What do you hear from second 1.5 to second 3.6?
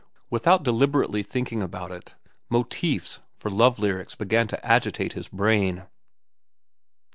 about it, motifs for